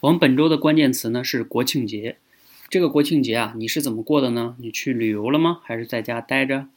[0.00, 2.18] 我们本周的关键词呢是国庆节。
[2.68, 4.54] 这个国庆节啊，你是怎么过的呢？
[4.60, 5.60] 你去旅游了吗？
[5.64, 6.68] 还是在家待着？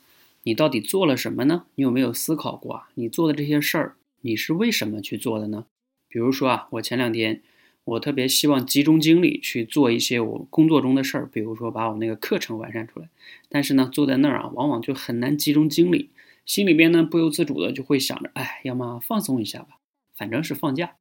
[0.42, 1.66] 你到底做了什么呢？
[1.76, 2.90] 你有没有思考过啊？
[2.96, 5.66] 你做的这些事儿，你是为什么去做的呢？
[6.10, 7.44] 比如说啊，我前两天
[7.84, 13.08] 我特别希望集中精力去做一些我工作中的事儿，比如说把我那个课程完善出来。
[13.50, 16.10] 但是呢，坐在那儿啊，往往就很难集中精力，
[16.44, 19.78] 心里边呢不由自主的就会想着，哎，要么放松一下吧，
[20.16, 20.96] 反正是放假。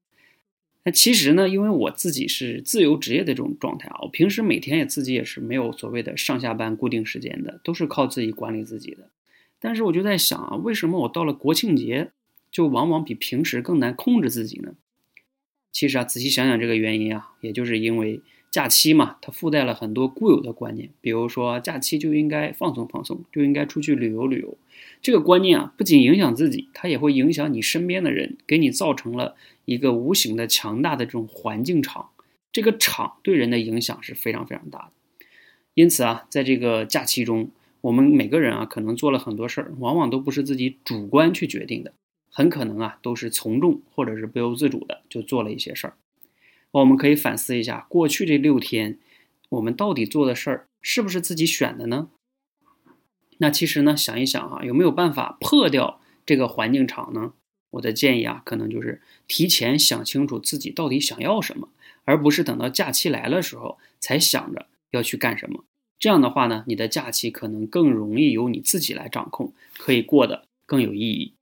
[0.84, 9.10] 那其实呢，因为我自己是自由职业的这种状态啊，我平时每天也自己也是没有所谓的上下班固定时间的，都是靠自己管理自己的。
[9.58, 12.10] 但是我就在想啊，为什么我到了国庆节
[12.50, 14.74] 就往往比平时更难控制自己呢？
[15.70, 24.58] 其实啊，仔细想想这个原因啊，也就是因为假期嘛，它附带了很多固有的观念，比如说假期就应该放松放松，就应该出去旅游旅游。
[25.00, 29.36] 这个观念啊，不仅影响自己，它也会影响你身边的人，给你造成了。
[29.66, 32.08] 一个无形的强大的这种环境场，
[32.50, 34.92] 这个场对人的影响是非常非常大的。
[35.74, 37.50] 因此啊，在这个假期中，
[37.82, 41.92] 我们每个人啊，可能做了很多事儿，往往都不是自己主观去决定的，
[42.32, 45.94] 很可能啊，都是从众或者是不由自主的就做了一些事儿。
[46.72, 48.98] 我们可以反思一下，过去这六天，
[49.48, 52.08] 我们到底做的事儿是不是自己选的呢？
[53.38, 57.32] 那其实呢，想一想啊，有没有办法破掉这个环境场呢？
[57.70, 61.68] 我的建议啊，可能就是提前想清楚自己到底想要什么，
[62.04, 65.64] 而不是等到假期来了时候才想着要去干什么。
[65.98, 71.34] 这样的话呢，你的假期可能更容易由你自己来掌控，可以过得更有意义。